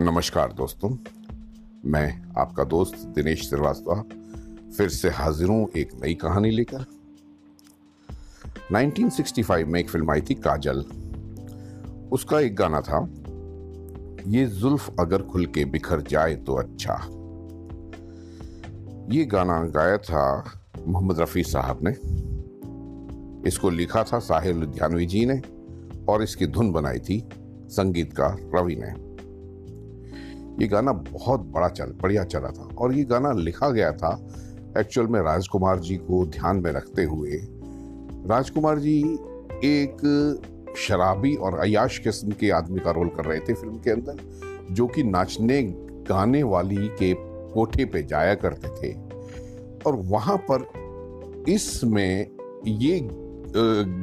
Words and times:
नमस्कार 0.00 0.52
दोस्तों, 0.52 0.88
मैं 1.84 2.32
आपका 2.38 2.64
दोस्त 2.64 2.94
दिनेश 3.06 3.48
श्रीवास्तव, 3.48 4.02
फिर 4.76 4.88
से 4.88 5.08
हाजिर 5.08 5.48
हूँ 5.48 5.68
एक 5.76 5.90
नई 6.04 6.14
कहानी 6.14 6.50
लेकर। 6.50 6.84
1965 8.72 9.64
में 9.64 9.80
एक 9.80 9.90
फ़िल्म 9.90 10.10
आई 10.10 10.20
थी, 10.20 10.34
काजल। 10.34 10.84
उसका 12.12 12.40
एक 12.40 12.56
गाना 12.56 12.80
था, 12.80 13.00
ये 14.26 14.46
जुल्फ 14.46 15.00
अगर 15.00 15.22
खुल 15.22 15.46
के 15.46 15.64
बिखर 15.64 16.00
जाए 16.00 16.34
तो 16.34 16.54
अच्छा। 16.54 16.94
ये 19.12 19.24
गाना 19.24 19.62
गाया 19.62 19.98
था 19.98 20.44
मोहम्मद 20.86 21.20
रफ़ी 21.20 21.42
साहब 21.42 21.78
ने। 21.82 21.92
इसको 23.48 23.70
लिखा 23.70 24.04
था 24.04 24.18
साहिर 24.18 24.54
लुधियानवी 24.54 25.06
जी 25.06 25.26
ने 25.26 25.42
और 26.08 26.22
इसकी 26.22 26.46
धुन 26.46 26.72
बनाई 26.72 26.98
थी 26.98 27.28
संगीतकार 27.68 28.50
रवि 28.54 28.76
ने। 28.76 29.05
ये 30.60 30.66
गाना 30.68 30.92
बहुत 30.92 31.40
बड़ा 31.40 31.68
चल, 31.68 31.92
बढ़िया 32.02 32.24
चला 32.24 32.48
था। 32.48 32.68
और 32.78 32.94
ये 32.94 33.04
गाना 33.04 33.32
लिखा 33.32 33.68
गया 33.70 33.92
था 33.92 34.18
एक्चुअल 34.78 35.06
में 35.06 35.20
राजकुमार 35.20 35.78
जी 35.78 35.96
को 35.96 36.24
ध्यान 36.26 36.56
में 36.56 36.70
रखते 36.72 37.04
हुए। 37.04 37.40
राजकुमार 38.28 38.78
जी 38.78 38.98
एक 39.64 40.02
शराबी 40.78 41.34
और 41.34 41.58
अयाश 41.58 41.98
किस्म 41.98 42.30
के 42.30 42.50
आदमी 42.50 42.80
का 42.80 42.90
रोल 42.90 43.08
कर 43.08 43.24
रहे 43.24 43.40
थे 43.40 43.54
फ़िल्म 43.54 43.78
के 43.78 43.90
अंदर, 43.90 44.16
जो 44.70 44.86
कि 44.86 45.02
नाचने, 45.02 45.62
गाने 46.08 46.42
वाली 46.42 46.88
के 46.98 47.14
कोठे 47.52 47.84
पे 47.84 48.02
जाया 48.02 48.34
करते 48.34 48.68
थे। 48.68 48.92
और 49.86 49.96
वहाँ 49.96 50.36
पर 50.50 51.44
इसमें 51.48 52.26
ये 52.66 53.00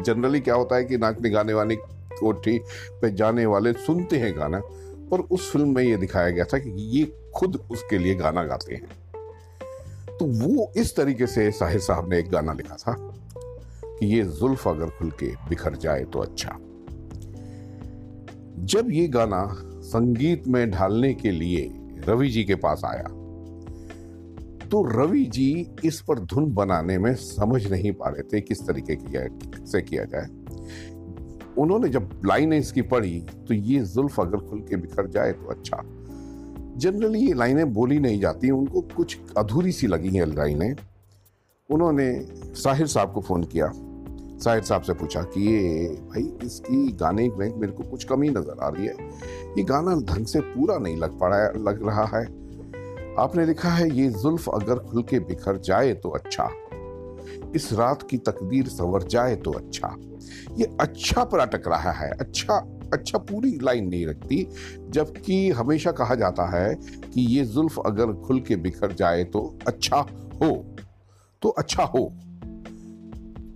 जनरली 0.06 0.40
क्या 0.40 0.56
होता 0.56 0.76
है 0.76 0.86
कि 0.86 0.98
नाचने, 0.98 1.30
गाने 1.30 1.54
वाले 1.54 1.76
कोठी 1.76 2.58
पे 3.02 3.12
जाने 3.12 3.46
वाले 3.46 3.74
सुनते 3.74 4.18
हैं 4.18 4.38
गाना 4.38 4.62
पर 5.12 5.20
उस 5.20 5.52
फ़िल्म 5.52 5.76
में 5.76 5.84
ये 5.84 5.98
दिखाया 5.98 6.30
गया 6.30 6.46
था 6.46 6.58
कि 6.58 6.70
ये 6.70 7.06
खुद 7.36 7.56
उसके 7.72 7.98
लिए 7.98 8.16
गाना 8.16 8.44
गाते 8.44 8.76
हैं। 8.76 8.88
तो 10.18 10.26
वो 10.26 10.72
इस 10.78 10.96
तरीके 10.96 11.28
से 11.28 11.52
साहिर 11.52 11.80
साहब 11.80 12.10
ने 12.10 12.20
एक 12.20 12.30
गाना 12.30 12.54
लिखा 12.54 12.76
था 12.76 12.96
कि 13.86 14.06
ये 14.06 14.24
जुल्फ 14.24 14.68
अगर 14.68 14.90
खुल 14.90 15.12
के 15.12 15.28
बिखर 15.50 15.76
जाए 15.76 16.04
तो 16.04 16.20
अच्छा। 16.20 16.58
जब 18.66 18.88
ये 18.92 19.08
गाना 19.08 19.48
संगीत 19.84 20.48
में 20.48 20.72
ढालने 20.72 21.14
के 21.14 21.32
लिए 21.32 21.72
रवि 22.08 22.30
जी 22.30 22.44
के 22.44 22.56
पास 22.56 22.82
आया 22.86 23.04
तो 24.70 24.84
रवि 24.84 25.26
जी 25.26 25.76
इस 25.86 26.02
पर 26.02 26.20
धुन 26.20 26.54
बनाने 26.54 26.98
में 26.98 27.16
समझ 27.16 27.72
नहीं 27.72 27.92
पा 27.92 28.10
रहे 28.10 28.24
थे 28.24 28.42
किस 28.42 28.68
तरीके 28.68 28.96
किया 28.96 29.28
से 29.66 29.82
किया 29.82 30.04
जाए। 30.04 30.28
उन्होंने 31.58 31.90
जब 31.90 32.10
लाइनें 32.26 32.58
इसकी 32.58 32.82
पढ़ी 32.82 33.20
तो 33.48 33.54
ये 33.54 33.80
जुल्फ 33.86 34.20
अगर 34.20 34.38
खुल 34.40 34.60
के 34.60 34.76
बिखर 34.76 35.08
जाए 35.08 35.32
तो 35.32 35.48
अच्छा। 35.48 35.82
जनरली 36.78 37.20
ये 37.20 37.34
लाइनें 37.34 37.74
बोली 37.74 38.00
नहीं 38.00 38.20
जाती, 38.20 38.50
उनको 38.50 38.82
कुछ 38.96 39.18
अधूरी 39.38 39.72
सी 39.72 39.88
लगी 39.88 40.16
हैं 40.18 40.26
लाइनें। 40.26 40.76
उन्होंने 41.70 42.10
साहिर 42.56 42.88
साहब 42.88 43.12
को 43.14 43.22
फ़ोन 43.22 43.44
किया। 43.44 43.72
साहिर 44.44 44.64
साहब 44.64 44.82
से 44.82 44.94
पूछा 44.94 45.22
कि 45.24 45.42
ये 45.42 45.88
भाई, 46.10 46.24
इसकी 46.44 46.92
गाने 46.92 47.30
में 47.30 47.56
मेरे 47.56 47.72
को 47.72 47.84
कुछ 47.84 48.04
कमी 48.04 48.30
नज़र 48.30 48.60
आ 48.62 48.70
रही 48.70 48.86
है। 48.86 48.94
ये 49.58 49.64
गाना 49.64 49.96
ढंग 50.06 50.26
से 50.26 50.40
पूरा 50.40 50.78
नहीं 50.78 50.98
लग 50.98 51.20
पा 51.20 51.28
रहा 51.28 51.70
लग 51.70 51.86
रहा 51.88 52.06
है। 52.16 52.26
आपने 53.20 53.46
लिखा 53.46 53.70
है, 53.70 53.90
ये 53.92 54.10
जुल्फ 54.10 54.50
अगर 54.50 54.80
खुल 54.80 55.04
के 55.04 55.20
बिखर 55.20 55.58
जाए 55.60 55.94
तो 55.94 56.10
अच्छा। 56.10 56.50
इस 57.56 57.74
रात 57.74 58.08
की 58.10 58.18
तकदीर 58.18 58.68
संवर 58.68 59.04
जाए 59.04 59.36
तो 59.36 59.52
अच्छा। 59.52 59.96
ये 60.58 60.78
अच्छा 60.82 61.24
पर 61.24 61.40
अटक 61.40 61.68
रहा 61.68 61.92
है। 61.92 62.12
अच्छा 62.12 62.80
अच्छा 62.94 63.18
पूरी 63.18 63.60
लाइन 63.64 63.88
नहीं 63.88 64.08
रखती, 64.08 64.48
जबकि 64.90 65.50
हमेशा 65.50 65.92
कहा 65.92 66.16
जाता 66.16 66.60
है 66.60 66.76
कि 67.14 67.22
ये 67.22 67.46
जुल्फ 67.46 67.80
अगर 67.86 68.14
खुल 68.14 68.40
के 68.40 68.56
बिखर 68.56 68.92
जाए 68.94 69.24
तो 69.24 69.60
अच्छा 69.68 69.98
हो। 70.42 70.76
तो 71.42 71.50
अच्छा 71.50 71.84
हो। 71.84 72.14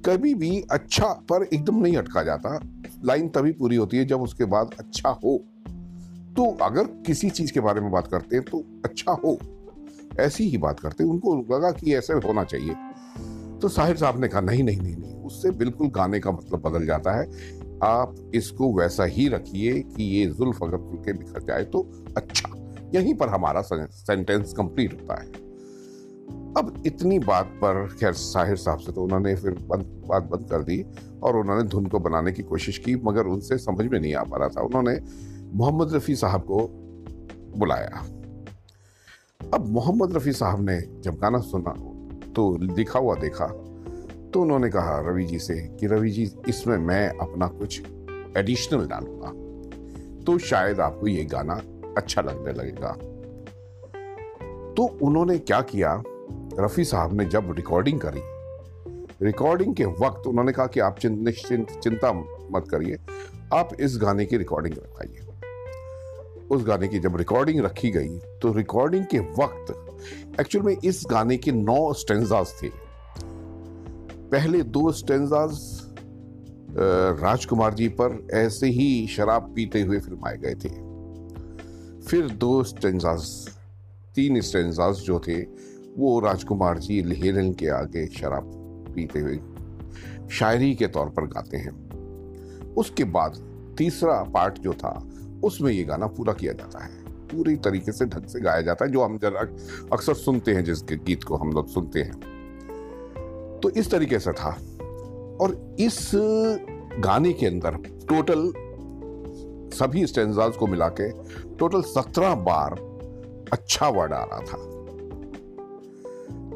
कभी 0.05 0.35
भी 0.35 0.61
अच्छा 0.71 1.07
पर 1.07 1.43
एकदम 1.53 1.77
नहीं 1.77 1.97
अटका 1.97 2.23
जाता। 2.23 2.59
लाइन 3.05 3.29
तभी 3.29 3.51
पूरी 3.51 3.75
होती 3.75 3.97
है 3.97 4.05
जब 4.05 4.21
उसके 4.21 4.45
बाद 4.45 4.69
अच्छा 4.79 5.09
हो। 5.09 5.43
तो 6.37 6.57
अगर 6.61 6.83
किसी 6.83 7.29
चीज़ 7.29 7.53
के 7.53 7.59
बारे 7.59 7.81
में 7.81 7.91
बात 7.91 8.07
करते 8.07 8.35
हैं 8.35 8.45
तो 8.45 8.63
अच्छा 8.85 9.11
हो। 9.11 9.39
ऐसी 10.19 10.49
ही 10.49 10.57
बात 10.57 10.79
करते 10.79 11.03
हैं। 11.03 11.11
उनको 11.11 11.35
लगा 11.35 11.71
कि 11.71 11.95
ऐसे 11.95 12.13
होना 12.13 12.43
चाहिए। 12.43 12.75
तो 13.57 13.67
साहिर 13.67 13.97
साहब 13.97 14.19
ने 14.21 14.27
कहा, 14.27 14.41
नहीं 14.41 14.63
नहीं 14.63 14.81
नहीं 14.81 14.95
नहीं, 14.95 15.15
उससे 15.15 15.51
बिल्कुल 15.51 15.89
गाने 15.89 16.19
का 16.19 16.31
मतलब 16.31 16.61
बदल 16.61 16.85
जाता 16.85 17.11
है। 17.11 17.25
आप 17.83 18.15
इसको 18.35 18.73
वैसा 18.73 19.03
ही 19.05 19.27
रखिए 19.27 19.79
कि 19.81 20.03
ये 20.03 20.25
जुल्फ 20.27 20.63
अगर 20.63 20.77
खुल 20.77 20.97
के 20.97 21.13
बिखर 21.13 21.43
जाए 21.43 21.63
तो 21.63 21.81
अच्छा 22.17 22.49
यहीं 22.95 23.13
पर 23.15 23.29
हमारा 23.29 23.61
सेंटेंस 23.61 24.53
कंप्लीट 24.53 24.93
होता 24.93 25.21
है। 25.21 25.45
अब 26.57 26.83
इतनी 26.85 27.19
बात 27.19 27.51
पर, 27.55 27.87
खैर 27.99 28.13
साहिर 28.13 28.55
साहब 28.55 28.79
से 28.79 28.91
तो 28.91 29.03
उन्होंने 29.03 29.35
फिर 29.35 29.51
बंद, 29.51 29.85
बात 30.07 30.23
बंद 30.23 30.49
कर 30.49 30.63
दी 30.63 30.83
और 31.23 31.37
उन्होंने 31.37 31.63
धुन 31.63 31.85
को 31.85 31.99
बनाने 31.99 32.31
की 32.31 32.43
कोशिश 32.43 32.77
की, 32.77 32.95
मगर 32.95 33.25
उनसे 33.25 33.57
समझ 33.57 33.85
में 33.85 33.99
नहीं 33.99 34.13
आ 34.15 34.23
पा 34.23 34.37
रहा 34.37 34.47
था। 34.47 34.61
उन्होंने 34.61 34.99
मोहम्मद 35.53 35.93
रफ़ी 35.93 36.15
साहब 36.15 36.41
को 36.41 36.67
बुलाया। 37.57 38.03
अब 39.53 39.67
मोहम्मद 39.67 40.15
रफ़ी 40.15 40.31
साहब 40.31 40.69
ने 40.69 40.79
जब 41.01 41.17
गाना 41.21 41.39
सुना 41.41 41.71
तो 42.37 42.57
लिखा 42.61 42.99
हुआ 42.99 43.15
देखा। 43.15 43.45
तो 44.33 44.41
उन्होंने 44.41 44.69
कहा, 44.69 44.99
रवि 44.99 45.23
जी 45.23 45.39
से 45.39 45.55
कि 45.55 45.87
रवि 45.87 46.09
जी, 46.09 46.31
इसमें 46.49 46.77
मैं 46.77 47.09
अपना 47.09 47.47
कुछ 47.47 47.81
एडिशनल 48.37 48.87
डालूँगा। 48.87 49.29
तो 50.23 50.37
शायद 50.37 50.79
आपको 50.79 51.07
ये 51.07 51.25
गाना 51.25 51.61
अच्छा 51.97 52.21
लगने 52.21 52.51
लगेगा। 52.51 52.91
तो 54.73 54.99
उन्होंने 55.01 55.37
क्या 55.37 55.61
किया? 55.61 56.03
रफ़ी 56.59 56.83
साहब 56.83 57.13
ने 57.13 57.25
जब 57.25 57.51
रिकॉर्डिंग 57.51 57.99
करी 58.05 58.21
रिकॉर्डिंग 59.25 59.75
के 59.75 59.85
वक्त 59.85 60.27
उन्होंने 60.27 60.51
कहा 60.51 60.67
कि 60.67 60.79
आप 60.79 60.95
निश्चिंत, 61.05 61.71
चिंता 61.71 62.13
मत 62.51 62.67
करिए। 62.71 62.97
आप 63.53 63.69
इस 63.79 63.97
गाने 63.97 64.25
की 64.25 64.37
रिकॉर्डिंग 64.37 64.75
रखाइए 64.77 65.26
उस 66.51 66.63
गाने 66.63 66.87
की 66.87 66.99
जब 66.99 67.15
रिकॉर्डिंग 67.17 67.59
रखी 67.59 67.89
गई 67.91 68.17
तो 68.41 68.51
रिकॉर्डिंग 68.53 69.05
के 69.05 69.19
वक्त 69.39 70.39
एक्चुअल 70.39 70.65
में 70.65 70.75
इस 70.83 71.03
गाने 71.11 71.37
के 71.37 71.51
नौ 71.51 71.93
स्टेंजाज 71.93 72.53
थे। 72.61 72.69
पहले 74.31 74.61
दो 74.63 74.91
स्टेंजाज 74.91 75.59
राजकुमार 77.21 77.73
जी 77.73 77.87
पर 78.01 78.27
ऐसे 78.33 78.67
ही 78.67 79.07
शराब 79.07 79.51
पीते 79.55 79.81
हुए 79.81 79.99
फिल्माए 79.99 80.37
गए 80.37 80.55
थे। 80.55 80.69
फिर 82.01 82.29
दो 82.37 82.63
स्टेंजाज 82.63 83.23
तीन 84.15 84.39
स्टेंजाज 84.41 84.95
जो 84.95 85.19
थे, 85.19 85.41
वो 85.97 86.19
राजकुमार 86.19 86.79
जी 86.79 87.01
हिरन 87.13 87.51
के 87.53 87.67
आगे 87.69 88.05
शराब 88.07 88.51
पीते 88.95 89.19
हुए 89.19 89.39
शायरी 90.29 90.73
के 90.75 90.87
तौर 90.87 91.09
पर 91.09 91.27
गाते 91.27 91.57
हैं। 91.57 91.75
उसके 92.75 93.03
बाद 93.09 93.37
तीसरा 93.77 94.21
पार्ट 94.23 94.59
जो 94.59 94.73
था 94.73 94.93
उसमें 95.43 95.71
ये 95.71 95.83
गाना 95.83 96.07
पूरा 96.07 96.33
किया 96.33 96.53
जाता 96.53 96.83
है। 96.83 97.03
पूरी 97.03 97.55
तरीके 97.55 97.91
से 97.91 98.05
ढंग 98.05 98.25
से 98.25 98.39
गाया 98.39 98.61
जाता 98.61 98.85
है, 98.85 98.91
जो 98.91 99.01
हम 99.01 99.17
जरा 99.17 99.41
अक्सर 99.93 100.13
सुनते 100.13 100.53
हैं, 100.53 100.63
जिसके 100.63 100.95
गीत 100.95 101.23
को 101.23 101.35
हम 101.35 101.51
लोग 101.51 101.67
सुनते 101.67 101.99
हैं। 102.01 102.19
तो 103.63 103.69
इस 103.69 103.91
तरीके 103.91 104.19
से 104.19 104.31
था। 104.31 104.57
और 105.41 105.75
इस 105.79 106.11
गाने 106.99 107.33
के 107.33 107.45
अंदर 107.45 107.71
टोटल 108.09 108.53
सभी 109.77 110.05
स्टेंजाज 110.07 110.57
को 110.57 110.67
मिला 110.67 110.87
के 110.87 111.09
टोटल 111.55 111.81
सत्रह 111.81 112.35
बार 112.35 112.71
अच्छा 113.53 113.87
वर्ड 113.87 114.13
आ 114.13 114.23
रहा 114.23 114.39
था। 114.39 114.57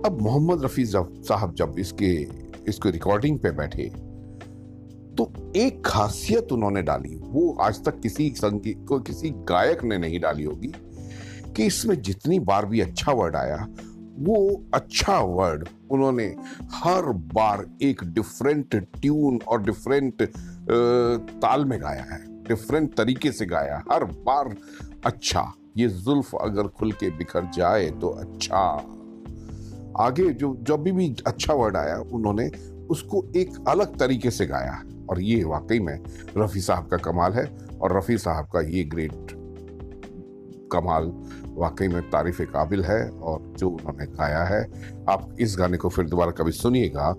अब 0.06 0.18
मोहम्मद 0.22 0.64
रफी 0.64 0.86
साहब 0.86 1.54
जब 1.54 1.76
इसके, 1.80 2.28
इसको 2.68 2.90
रिकॉर्डिंग 2.90 3.40
पे 3.40 3.52
बैठे 3.52 4.11
एक 5.56 5.82
खासियत 5.86 6.52
उन्होंने 6.52 6.82
डाली 6.82 7.16
वो 7.22 7.52
आज 7.62 7.84
तक 7.86 8.00
किसी 8.00 8.30
संगीत 8.38 8.86
को 8.90 9.00
किसी 9.00 9.30
गायक 9.50 9.84
ने 9.84 9.98
नहीं 9.98 10.20
डाली 10.20 10.44
होगी 10.44 10.72
कि 11.56 11.66
इसमें 11.66 12.02
जितनी 12.02 12.40
बार 12.40 12.66
भी 12.66 12.80
अच्छा 12.80 13.12
वर्ड 13.12 13.36
आया 13.36 13.66
वो 14.20 14.64
अच्छा 14.74 15.20
वर्ड 15.20 15.68
उन्होंने 15.92 16.26
हर 16.74 17.12
बार 17.34 17.66
एक 17.82 18.04
डिफरेंट 18.14 18.76
ट्यून 18.76 19.40
और 19.48 19.64
डिफरेंट 19.64 20.22
ताल 21.42 21.66
में 21.66 21.80
गाया 21.82 22.04
है 22.04 22.20
डिफरेंट 22.44 22.94
तरीके 22.94 23.32
से 23.32 23.46
गाया 23.46 23.84
हर 23.92 24.04
बार 24.04 24.56
अच्छा। 25.06 25.52
ये 25.78 25.88
जुल्फ 25.88 26.36
अगर 26.42 26.68
खुल 26.70 26.92
के 26.92 27.10
बिखर 27.10 27.50
जाए 27.54 27.90
तो 27.92 28.10
अच्छा। 28.22 28.64
आगे 30.00 30.30
जो 30.32 30.56
जब 30.62 30.84
भी, 30.84 30.92
भी 30.92 31.16
अच्छा 31.28 31.54
वर्ड 31.54 31.78
आया 31.78 31.98
उन्होंने 32.12 32.50
उसको 32.92 33.26
एक 33.36 33.54
अलग 33.68 33.98
तरीके 34.00 34.32
से 34.32 34.46
गाया 34.46 34.82
और 35.10 35.22
ये 35.22 35.44
वाकई 35.44 35.80
में 35.80 36.00
रफ़ी 36.38 36.62
साहब 36.62 36.88
का 36.88 36.98
कमाल 36.98 37.34
है 37.34 37.46
और 37.82 37.98
रफ़ी 37.98 38.18
साहब 38.18 38.46
का 38.46 38.62
ये 38.62 38.84
ग्रेट 38.84 39.38
कमाल 40.72 41.12
वाकई 41.54 41.88
में 41.88 42.02
तारीफ़ 42.10 42.42
काबिल 42.42 42.84
है 42.84 43.10
और 43.10 43.54
जो 43.58 43.70
उन्होंने 43.70 44.06
गाया 44.06 44.44
है, 44.44 44.62
आप 45.10 45.36
इस 45.40 45.56
गाने 45.60 45.78
को 45.78 45.90
फिर 45.90 46.06
दोबारा 46.06 46.32
कभी 46.32 46.52
सुनिएगा 46.52 47.12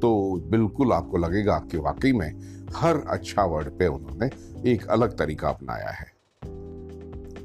तो 0.00 0.40
बिल्कुल 0.50 0.92
आपको 0.92 1.16
लगेगा 1.16 1.58
कि 1.70 1.78
वाकई 1.78 2.12
में 2.12 2.32
हर 2.76 2.96
अच्छा 3.08 3.44
वर्ड 3.44 3.68
पे 3.78 3.86
उन्होंने 3.86 4.30
एक 4.72 4.86
अलग 4.86 5.18
तरीका 5.18 5.48
अपनाया 5.48 5.90
है। 5.90 6.06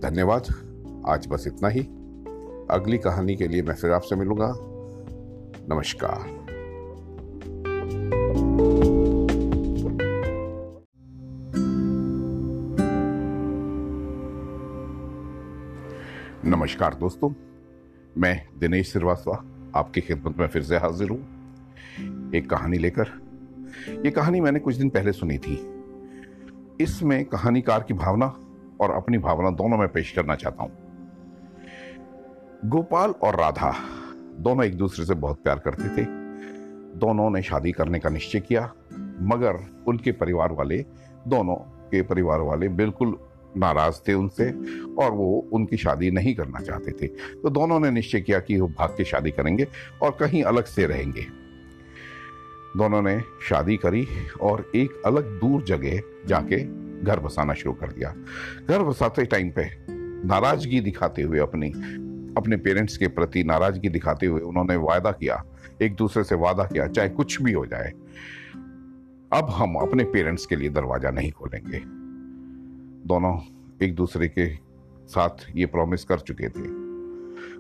धन्यवाद। 0.02 0.48
आज 1.08 1.28
बस 1.28 1.48
इतना 1.48 1.68
ही। 1.68 1.82
अगली 2.72 2.98
कहानी 2.98 3.36
के 3.36 3.48
लिए 3.48 3.62
मैं 3.62 3.76
फिर 3.76 3.92
आपसे 3.92 4.16
मिलूँगा। 4.16 4.54
नमस्कार। 5.76 6.39
नमस्कार 16.60 16.94
दोस्तों, 16.94 17.34
मैं 18.18 18.48
दिनेश 18.60 18.92
श्रीवास्तव, 18.92 19.32
आपकी 19.76 20.02
खिदमत 20.02 20.38
में 20.38 20.48
फिर 20.48 20.62
से 20.62 20.78
हाजिर 20.78 21.10
हूँ। 21.10 21.20
एक 22.36 22.50
कहानी 22.50 22.78
लेकर। 22.78 23.08
ये 24.06 24.12
कहानी 24.12 24.42
मैंने 24.42 24.60
कुछ 24.60 24.76
दिन 24.76 24.90
पहले 24.90 25.12
सुनी 25.12 25.38
थी। 25.38 25.84
इसमें 26.82 27.26
कहानीकार 27.26 27.84
की 27.84 27.94
भावना 27.94 28.26
और 28.82 28.92
अपनी 28.92 29.18
भावना 29.18 29.50
दोनों 29.50 29.78
में 29.78 29.88
पेश 29.88 30.12
करना 30.12 30.36
चाहता 30.36 30.64
हूँ। 30.64 30.72
गोपाल 32.66 33.12
और 33.12 33.36
राधा 33.36 33.76
दोनों 34.36 34.66
एक 34.66 34.78
दूसरे 34.78 35.06
से 35.06 35.14
बहुत 35.14 35.44
प्यार 35.44 35.60
करते 35.60 35.98
थे। 35.98 36.06
दोनों 37.00 37.30
ने 37.30 37.42
शादी 37.42 37.72
करने 37.72 38.00
का 38.00 38.10
निश्चय 38.10 38.40
किया, 38.40 38.74
मगर 39.22 39.84
उनके 39.88 40.12
परिवार 40.12 40.52
वाले, 40.52 40.86
दोनों 41.28 41.56
के 41.56 42.02
परिवार 42.02 42.40
वाले 42.40 42.70
बिल्कुल 42.70 43.29
नाराज़ 43.58 43.96
थे 44.08 44.14
उनसे 44.14 44.52
और 44.96 45.12
वो 45.12 45.50
उनकी 45.54 45.78
शादी 45.78 46.12
नहीं 46.12 46.36
करना 46.36 46.60
चाहते 46.60 46.92
थे। 46.92 47.08
तो 47.08 47.50
दोनों 47.50 47.80
ने 47.80 47.92
निश्चय 47.92 48.22
किया 48.22 48.40
कि 48.40 48.60
वो 48.60 48.68
भाग 48.68 48.90
के 48.90 49.04
शादी 49.06 49.32
करेंगे 49.32 49.68
और 50.02 50.18
कहीं 50.20 50.44
अलग 50.44 50.66
से 50.66 50.86
रहेंगे। 50.86 51.26
दोनों 52.78 53.02
ने 53.02 53.22
शादी 53.50 53.78
करी 53.78 54.08
और 54.42 54.72
एक 54.76 55.02
अलग 55.06 55.24
दूर 55.24 55.64
जगह 55.64 56.02
जाके 56.26 56.64
घर 57.06 57.20
बसाना 57.20 57.54
शुरू 57.54 57.74
कर 57.74 57.92
दिया। 57.92 58.16
घर 58.70 58.84
बसाते 58.84 59.26
टाइम 59.26 59.50
पे 59.50 59.70
नाराज़गी 60.28 60.80
दिखाते 60.80 61.22
हुए 61.22 61.40
अपनी, 61.40 61.70
अपने 62.38 62.58
पेरेंट्स 62.58 62.98
के 62.98 63.08
प्रति 63.08 63.44
नाराज़गी 63.44 63.90
दिखाते 63.90 64.26
हुए 64.26 64.42
उन्होंने 64.42 64.76
वायदा 64.76 65.12
किया, 65.12 65.44
एक 65.82 65.96
दूसरे 65.96 66.24
से 66.24 66.36
वादा 66.36 66.64
किया, 66.64 66.88
चाहे 66.88 67.10
कुछ 67.10 67.42
भी 67.42 67.52
हो 67.52 67.66
जाए। 67.66 67.92
अब 69.34 69.48
हम 69.50 69.76
अपने 69.76 70.04
पेरेंट्स 70.04 70.46
के 70.46 70.56
लिए 70.56 70.70
दरवाज़ा 70.70 71.12
नहीं 71.12 71.32
खोलेंगे। 71.32 71.99
दोनों 73.10 73.36
एक 73.84 73.96
दूसरे 73.96 74.28
के 74.28 74.46
साथ 75.08 75.46
ये 75.56 75.66
प्रॉमिस 75.66 76.04
कर 76.04 76.20
चुके 76.20 76.50
थे। 76.50 76.64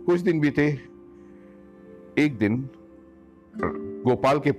कुछ 0.06 0.20
दिन 0.20 0.40
बीते, 0.40 0.68
एक 2.18 2.38
दिन, 2.38 2.70
गोपाल 4.06 4.40
के 4.40 4.52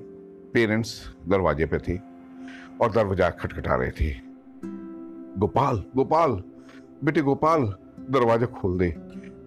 पेरेंट्स 0.54 0.94
दरवाजे 1.28 1.66
पे 1.66 1.78
थे 1.78 1.96
और 2.80 2.92
दरवाज़ा 2.92 3.28
खटखटा 3.30 3.74
रहे 3.74 3.90
थे। 3.90 4.10
गोपाल 5.38 5.84
गोपाल, 5.96 6.32
बेटे 7.04 7.20
गोपाल, 7.20 7.74
दरवाज़ा 8.10 8.46
खोल 8.46 8.78
दे। 8.78 8.92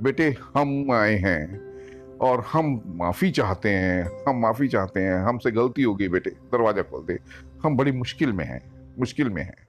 बेटे, 0.02 0.36
हम 0.56 0.92
आए 0.92 1.18
हैं 1.18 2.18
और 2.18 2.46
हम 2.54 2.82
माफ़ी 2.96 3.32
चाहते 3.32 3.70
हैं, 3.70 4.24
हम 4.28 4.42
माफ़ी 4.42 4.68
चाहते 4.68 5.00
हैं, 5.00 5.20
हमसे 5.24 5.52
गलती 5.52 5.84
हो 5.84 5.96
गई 5.96 6.08
बेटे, 6.08 6.30
दरवाज़ा 6.30 6.82
खोल 6.84 7.06
दे। 7.06 7.20
हम 7.64 7.78
बड़ी 7.78 7.92
मुश्किल 7.92 8.34
में 8.34 8.46
हैं, 8.46 8.62
मुश्किल 9.00 9.30
में 9.30 9.44
हैं। 9.44 9.63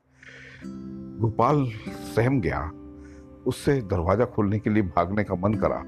गोपाल 1.21 1.67
सहम 2.15 2.41
गया। 2.41 2.61
उससे 3.47 3.81
दरवाज़ा 3.83 4.25
खोलने 4.25 4.59
के 4.59 4.71
लिए 4.71 4.83
भागने 4.83 5.25
का 5.25 5.35
मन 5.35 5.55
करा, 5.55 5.83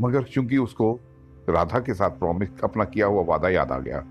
मगर 0.00 0.22
चूँकि 0.22 0.58
उसको 0.58 1.00
राधा 1.48 1.78
के 1.78 1.94
साथ 1.94 2.10
प्रॉमिस, 2.10 2.48
अपना 2.64 2.84
किया 2.84 3.06
हुआ 3.06 3.22
वादा 3.24 3.48
याद 3.48 3.72
आ 3.72 3.78
गया, 3.78 4.04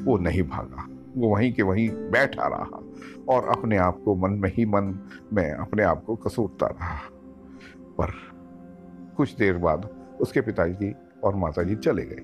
वो 0.00 0.18
नहीं 0.18 0.42
भागा। 0.42 0.86
वो 1.16 1.28
वहीं 1.28 1.52
के 1.52 1.62
वहीं 1.62 1.88
बैठा 2.10 2.46
रहा 2.46 2.80
और 3.28 3.48
अपने 3.48 3.76
आप 3.76 4.00
को 4.04 4.14
मन 4.14 4.30
में 4.30 4.50
ही 4.54 4.64
मन 4.64 4.98
में 5.32 5.50
अपने 5.50 5.82
आप 5.82 6.04
को 6.04 6.16
कसूरता 6.16 6.66
रहा। 6.66 6.98
पर 7.98 8.12
कुछ 9.16 9.34
देर 9.36 9.58
बाद 9.58 9.88
उसके 10.20 10.40
पिताजी 10.40 10.92
और 11.24 11.36
माताजी 11.36 11.76
चले 11.76 12.02
गए। 12.02 12.20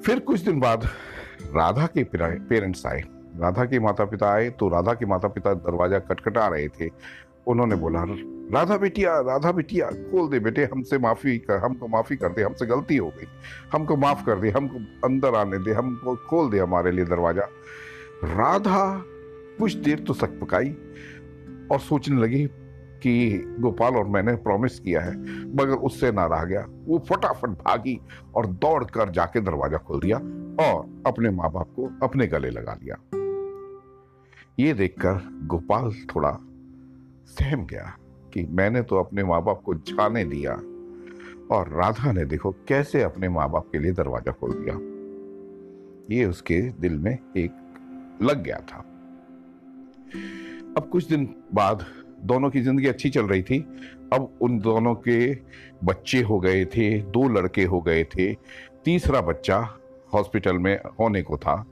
फिर 0.00 0.18
कुछ 0.18 0.40
दिन 0.40 0.60
बाद 0.60 0.84
राधा 1.54 1.86
के 1.86 2.04
पेरेंट्स 2.04 2.86
आए। 2.86 3.02
राधा 3.38 3.64
के 3.64 3.78
माता 3.80 4.04
पिता 4.04 4.32
आए 4.32 4.48
तो 4.50 4.68
राधा 4.68 4.92
के 4.94 5.06
माता 5.06 5.28
पिता 5.28 5.54
दरवाज़ा 5.56 5.98
कटकटा 5.98 6.46
रहे 6.48 6.68
थे। 6.70 6.90
उन्होंने 7.46 7.76
बोला, 7.76 8.04
राधा 8.54 8.76
बेटिया 8.76 9.18
राधा 9.20 9.52
बेटिया, 9.52 9.86
खोल 9.86 10.28
दे 10.30 10.38
बेटे, 10.38 10.64
हमसे 10.64 10.98
माफ़ी 10.98 11.36
कर, 11.38 11.58
हमको 11.58 11.88
माफ़ी 11.88 12.16
कर 12.16 12.32
दे, 12.32 12.42
हमसे 12.42 12.66
गलती 12.66 12.96
हो 12.96 13.08
गई। 13.08 13.26
हमको 13.72 13.96
माफ़ 13.96 14.24
कर 14.26 14.38
दे, 14.40 14.50
हमको 14.50 14.78
अंदर 15.06 15.34
आने 15.34 15.58
दे, 15.58 15.72
हमको 15.72 16.16
खोल 16.28 16.50
दे 16.50 16.58
हमारे 16.58 16.90
लिए 16.90 17.04
दरवाज़ा। 17.04 17.48
राधा 18.24 19.04
कुछ 19.58 19.74
देर 19.74 20.00
तो 20.00 20.14
सक 20.14 20.38
पकाई 20.40 20.70
और 21.72 21.80
सोचने 21.80 22.20
लगी 22.22 22.44
कि 23.02 23.56
गोपाल 23.60 23.96
और 23.96 24.06
मैंने 24.06 24.34
प्रॉमिस 24.36 24.78
किया 24.80 25.00
है, 25.00 25.16
मगर 25.54 25.74
उससे 25.86 26.12
ना 26.12 26.26
रह 26.26 26.44
गया। 26.44 26.64
वो 26.86 26.98
फटाफट 27.08 27.50
भागी 27.58 28.00
और 28.36 28.46
दौड़ 28.46 28.84
कर 28.84 29.10
जाके 29.10 29.40
दरवाज़ा 29.40 29.78
खोल 29.78 30.00
दिया 30.00 30.16
और 30.60 31.02
अपने 31.06 31.30
माँ 31.30 31.50
बाप 31.52 31.68
को 31.76 31.90
अपने 32.02 32.26
गले 32.26 32.50
लगा 32.50 32.78
लिया। 32.82 32.96
ये 34.60 34.72
देखकर 34.74 35.20
गोपाल 35.46 35.92
थोड़ा 36.14 36.30
सहम 37.28 37.64
गया 37.66 37.96
कि 38.34 38.42
मैंने 38.50 38.82
तो 38.82 38.96
अपने 38.96 39.24
माँ 39.24 39.42
बाप 39.44 39.62
को 39.62 39.74
जाने 39.74 40.24
दिया 40.24 40.52
और 41.56 41.68
राधा 41.68 42.12
ने 42.12 42.24
देखो 42.24 42.50
कैसे 42.68 43.02
अपने 43.02 43.28
माँ 43.28 43.50
बाप 43.50 43.68
के 43.72 43.78
लिए 43.78 43.92
दरवाज़ा 43.92 44.32
खोल 44.32 44.52
दिया। 44.52 44.74
ये 46.16 46.24
उसके 46.24 46.60
दिल 46.80 46.98
में 46.98 47.18
एक 47.36 48.18
लग 48.22 48.42
गया 48.42 48.56
था। 48.56 48.78
अब 50.76 50.88
कुछ 50.92 51.08
दिन 51.08 51.34
बाद 51.54 51.84
दोनों 52.20 52.50
की 52.50 52.60
ज़िंदगी 52.60 52.86
अच्छी 52.86 53.10
चल 53.10 53.26
रही 53.26 53.42
थी। 53.42 53.58
अब 54.12 54.38
उन 54.40 54.58
दोनों 54.58 54.94
के 54.94 55.34
बच्चे 55.84 56.22
हो 56.22 56.40
गए 56.40 56.64
थे, 56.64 57.00
दो 57.00 57.28
लड़के 57.28 57.64
हो 57.64 57.80
गए 57.80 58.04
थे, 58.04 58.34
तीसरा 58.84 59.20
बच्चा 59.20 59.78
हॉस्पिटल 60.14 60.58
में 60.58 60.78
होने 61.00 61.22
को 61.22 61.36
था। 61.36 61.64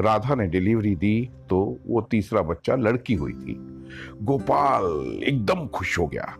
राधा 0.00 0.34
ने 0.34 0.46
डिलीवरी 0.46 0.94
दी 0.96 1.30
तो 1.50 1.58
वो 1.86 2.00
तीसरा 2.10 2.42
बच्चा 2.42 2.76
लड़की 2.76 3.14
हुई 3.14 3.32
थी। 3.32 3.56
गोपाल 4.22 5.22
एकदम 5.24 5.66
खुश 5.66 5.98
हो 5.98 6.06
गया 6.06 6.34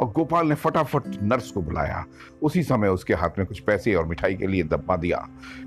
और 0.00 0.08
गोपाल 0.12 0.46
ने 0.48 0.54
फटाफट 0.54 1.06
नर्स 1.22 1.50
को 1.50 1.60
बुलाया। 1.62 2.04
उसी 2.42 2.62
समय 2.62 2.88
उसके 2.88 3.14
हाथ 3.14 3.38
में 3.38 3.46
कुछ 3.46 3.60
पैसे 3.60 3.94
और 3.94 4.06
मिठाई 4.06 4.34
के 4.34 4.46
लिए 4.46 4.62
दबा 4.62 4.96
दिया 4.96 5.16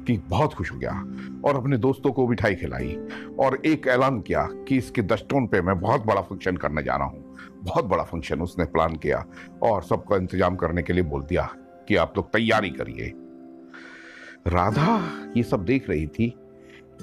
कि 0.08 0.18
बहुत 0.30 0.54
खुश 0.54 0.72
हो 0.72 0.78
गया 0.78 0.92
और 1.46 1.56
अपने 1.56 1.78
दोस्तों 1.78 2.12
को 2.12 2.28
मिठाई 2.28 2.56
खिलाई 2.56 2.96
और 3.40 3.62
एक 3.66 3.88
ऐलान 3.88 4.20
किया 4.22 4.48
कि 4.68 4.78
इसके 4.78 5.02
दस्टोन 5.04 5.48
पे 5.48 5.62
मैं 5.62 5.80
बहुत 5.80 6.06
बड़ा 6.06 6.22
फ़ंक्शन 6.22 6.58
करने 6.58 6.84
जा 6.84 6.96
रहा 6.96 7.08
हूँ। 7.08 7.24
बहुत 7.64 7.86
बड़ा 7.86 8.04
फ़ंक्शन 8.04 8.42
उसने 8.42 8.66
प्लान 8.66 8.96
किया 8.96 9.26
और 9.64 9.84
सबका 9.84 10.18
इंतज़ाम 10.18 10.56
करने 10.56 10.84
के 10.84 10.94
लिए 10.94 11.04
बोल 11.04 11.24
दिया 11.24 11.50
कि 11.88 11.96
आप 11.96 12.14
लोग 12.18 12.32
तैयारी 12.34 12.70
करिए। 12.70 13.14
राधा, 14.48 15.02
ये 15.38 15.44
सब 15.44 15.66
देख 15.66 15.90
रही 15.90 16.08
थी 16.08 16.36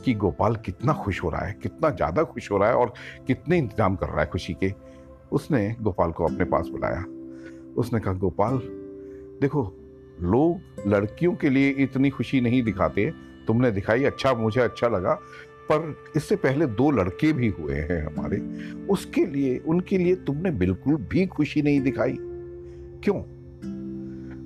कि 0.04 0.14
गोपाल 0.14 0.56
कितना 0.56 0.92
खुश 0.92 1.22
हो 1.22 1.30
रहा 1.30 1.46
है, 1.46 1.52
कितना 1.62 1.90
ज़्यादा 1.90 2.22
खुश 2.22 2.50
हो 2.50 2.58
रहा 2.58 2.68
है 2.68 2.74
और 2.74 2.92
कितने 3.26 3.58
इंतज़ाम 3.58 3.96
कर 3.96 4.06
रहा 4.06 4.20
है 4.20 4.26
खुशी 4.26 4.54
के। 4.54 4.72
उसने 5.32 5.76
गोपाल 5.80 6.12
को 6.12 6.24
अपने 6.24 6.44
पास 6.44 6.68
बुलाया। 6.68 7.04
उसने 7.76 8.00
कहा, 8.00 8.14
गोपाल, 8.14 8.58
देखो, 9.40 9.62
लोग 10.20 10.60
लड़कियों 10.86 11.34
के 11.34 11.50
लिए 11.50 11.70
इतनी 11.70 12.10
खुशी 12.10 12.40
नहीं 12.40 12.62
दिखाते। 12.62 13.10
तुमने 13.46 13.70
दिखाई 13.70 14.04
अच्छा 14.04 14.34
मुझे 14.34 14.60
अच्छा 14.60 14.88
लगा, 14.88 15.14
पर 15.70 16.04
इससे 16.16 16.36
पहले 16.36 16.66
दो 16.66 16.90
लड़के 16.90 17.32
भी 17.32 17.48
हुए 17.48 17.74
हैं 17.74 18.04
हमारे। 18.06 18.38
उसके 18.86 19.26
लिए, 19.26 19.58
उनके 19.58 19.98
लिए 19.98 20.14
तुमने 20.14 20.50
बिल्कुल 20.50 20.96
भी 20.96 21.26
खुशी 21.26 21.62
नहीं 21.62 21.80
दिखाई। 21.80 22.16
क्यों? 23.04 23.18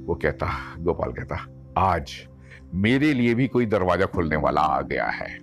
वो 0.06 0.14
कहता, 0.14 0.50
गोपाल 0.78 1.12
कहता, 1.12 1.46
आज 1.78 2.28
मेरे 2.74 3.14
लिए 3.14 3.34
भी 3.34 3.46
कोई 3.46 3.66
दरवाज़ा 3.66 4.06
खुलने 4.06 4.36
वाला 4.36 4.60
आ 4.60 4.80
गया 4.80 5.06
है। 5.06 5.38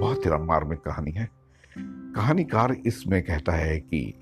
बहुत 0.00 0.26
ही 0.26 0.30
मार्मिक 0.30 0.78
कहानी 0.78 1.10
है। 1.10 1.28
कहानीकार 2.16 2.72
इसमें 2.86 3.22
कहता 3.22 3.52
है 3.52 3.80
कि 3.80 4.14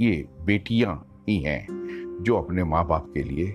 ये 0.00 0.28
बेटियाँ 0.44 1.22
ही 1.28 1.38
हैं 1.38 1.66
जो 2.22 2.36
अपने 2.36 2.64
माँ 2.64 2.86
बाप 2.86 3.10
के 3.14 3.22
लिए 3.22 3.54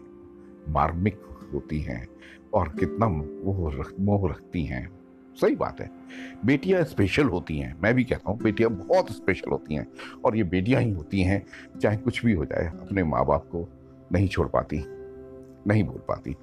मार्मिक 0.70 1.22
होती 1.54 1.80
हैं 1.82 2.08
और 2.54 2.70
कितना 2.70 3.08
मोह 3.08 3.80
रख, 3.80 3.94
मोह 4.00 4.30
रखती 4.30 4.66
हैं। 4.66 5.02
सही 5.42 5.56
बात 5.56 5.82
है। 5.82 5.92
बेटियाँ 6.46 6.84
स्पेशल 6.84 7.24
होती 7.24 7.58
हैं। 7.58 7.82
मैं 7.82 7.94
भी 7.94 8.04
कहता 8.04 8.32
हूँ 8.32 8.40
बेटियाँ 8.40 8.72
बहुत 8.72 9.12
स्पेशल 9.12 9.52
होती 9.52 9.76
हैं 9.76 9.88
और 10.26 10.38
ये 10.38 10.44
बेटियाँ 10.44 10.82
ही 10.82 10.92
होती 10.92 11.22
हैं। 11.22 11.46
चाहे 11.80 11.98
कुछ 11.98 12.26
भी 12.26 12.34
हो 12.34 12.46
जाए 12.46 12.66
अपने 12.66 13.04
माँ 13.04 13.26
बाप 13.26 13.46
को 13.46 13.70
नहीं 14.12 14.28
छोड़ 14.28 14.48
पाती 14.48 14.84
नहीं 15.68 15.84
बोल 15.84 16.02
पाती। 16.08 16.36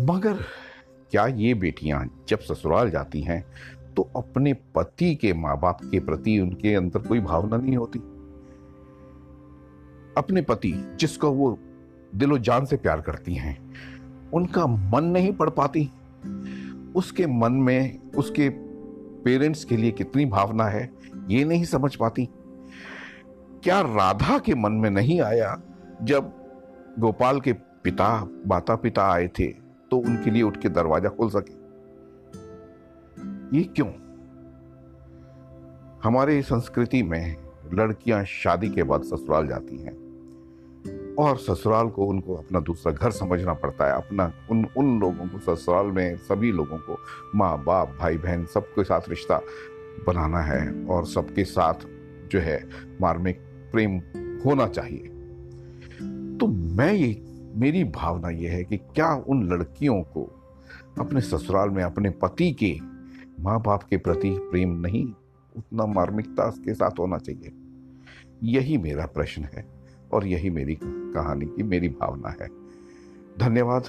मगर 0.00 0.34
क्या 1.10 1.26
ये 1.26 1.54
बेटियाँ 1.54 2.24
जब 2.28 2.40
ससुराल 2.40 2.90
जाती 2.90 3.20
हैं 3.20 3.46
तो 3.94 4.02
अपने 4.16 4.52
पति 4.52 5.14
के 5.14 5.32
माँ 5.32 5.60
बाप 5.60 5.78
के 5.84 6.00
प्रति 6.00 6.38
उनके 6.38 6.74
अंदर 6.74 7.00
कोई 7.00 7.20
भावना 7.20 7.56
नहीं 7.56 7.76
होती? 7.76 7.98
अपने 10.16 10.42
पति, 10.42 10.72
जिसको 11.00 11.30
वो 11.30 11.58
दिलो 12.14 12.38
जान 12.38 12.64
से 12.64 12.76
प्यार 12.76 13.00
करती 13.00 13.34
हैं, 13.34 13.74
उनका 14.30 14.66
मन 14.66 15.04
नहीं 15.04 15.32
पड़ 15.32 15.50
पाती। 15.50 15.90
उसके 16.94 17.26
मन 17.26 17.52
में, 17.52 18.10
उसके 18.12 18.48
पेरेंट्स 19.24 19.64
के 19.64 19.76
लिए 19.76 19.90
कितनी 19.90 20.26
भावना 20.26 20.64
है, 20.64 20.90
ये 21.28 21.44
नहीं 21.44 21.64
समझ 21.64 21.96
पाती। 21.96 22.28
क्या 23.62 23.80
राधा 23.80 24.38
के 24.38 24.54
मन 24.54 24.72
में 24.72 24.90
नहीं 24.90 25.20
आया 25.20 25.60
जब 26.02 26.32
गोपाल 26.98 27.40
के 27.40 27.52
पिता 27.52 28.28
माता 28.46 28.76
पिता 28.76 29.12
आए 29.12 29.28
थे? 29.28 29.65
तो 29.90 29.96
उनके 29.96 30.30
लिए 30.30 30.42
उठ 30.42 30.56
के 30.56 30.68
दरवाज़ा 30.68 31.08
खोल 31.08 31.30
सके। 31.30 31.66
ये 33.58 33.64
क्यों? 33.64 33.88
हमारे 36.04 36.42
संस्कृति 36.42 37.02
में 37.02 37.36
लड़कियाँ 37.74 38.24
शादी 38.24 38.70
के 38.70 38.82
बाद 38.82 39.02
ससुराल 39.02 39.46
जाती 39.46 39.78
हैं 39.78 41.14
और 41.14 41.36
ससुराल 41.36 41.88
को 41.88 42.06
उनको 42.06 42.34
अपना 42.34 42.60
दूसरा 42.60 42.92
घर 42.92 43.10
समझना 43.10 43.54
पड़ता 43.54 43.86
है। 43.86 43.92
अपना 43.92 44.32
उन 44.50 44.66
उन 44.76 45.00
लोगों 45.00 45.26
को 45.26 45.56
ससुराल 45.56 45.86
में 45.86 46.16
सभी 46.16 46.52
लोगों 46.52 46.78
को 46.78 46.98
माँ, 47.34 47.64
बाप, 47.64 47.96
भाई, 48.00 48.16
बहन, 48.16 48.46
सबके 48.46 48.84
साथ 48.84 49.08
रिश्ता 49.08 49.40
बनाना 50.06 50.40
है 50.40 50.84
और 50.84 51.06
सबके 51.06 51.44
साथ 51.44 51.74
जो 52.30 52.38
है 52.38 52.68
मार्मिक 53.00 53.40
प्रेम 53.72 53.98
होना 54.44 54.68
चाहिए। 54.68 55.08
तो 56.40 56.46
मैं 56.46 56.92
ये 56.92 57.14
मेरी 57.56 57.84
भावना 57.84 58.28
यह 58.28 58.52
है 58.52 58.64
कि 58.64 58.76
क्या 58.76 59.14
उन 59.14 59.48
लड़कियों 59.48 60.02
को 60.02 60.42
अपने 60.98 61.20
ससुराल 61.20 61.70
में, 61.70 61.82
अपने 61.82 62.10
पति 62.10 62.52
के 62.52 62.78
माँ 63.40 63.62
बाप 63.62 63.82
के 63.82 63.96
प्रति 63.96 64.38
प्रेम 64.40 64.80
नहीं, 64.80 65.12
उतना 65.56 65.86
मार्मिकता 65.86 66.50
के 66.50 66.74
साथ 66.74 66.90
होना 66.98 67.18
चाहिए? 67.18 67.52
यही 68.42 68.78
मेरा 68.78 69.06
प्रश्न 69.06 69.42
है 69.42 69.66
और 70.12 70.26
यही 70.26 70.50
मेरी 70.50 70.78
कहानी 70.84 71.46
की 71.46 71.62
मेरी 71.62 71.88
भावना 71.88 72.28
है। 72.28 72.48
धन्यवाद। 73.38 73.84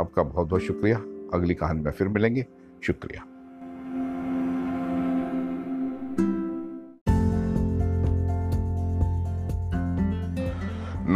आपका 0.00 0.22
बहुत 0.22 0.48
बहुत 0.48 0.62
शुक्रिया। 0.62 0.98
अगली 1.34 1.54
कहानी 1.54 1.80
में 1.80 1.92
फिर 1.92 2.08
मिलेंगे। 2.08 2.46
शुक्रिया। 2.82 3.35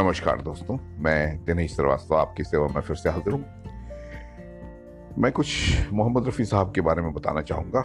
नमस्कार 0.01 0.41
दोस्तों, 0.43 0.77
मैं 0.99 1.45
दिनेश 1.45 1.75
श्रीवास्तव, 1.75 2.15
आपकी 2.17 2.45
सेवा 2.45 2.67
में 2.67 2.81
फिर 2.81 2.97
से 2.97 3.11
हाजिर 3.11 3.33
हूँ। 3.33 3.41
मैं 5.19 5.31
कुछ 5.33 5.91
मोहम्मद 5.93 6.29
रफ़ी 6.29 6.45
साहब 6.45 6.73
के 6.75 6.81
बारे 6.81 7.03
में 7.03 7.13
बताना 7.13 7.41
चाहूँगा। 7.43 7.83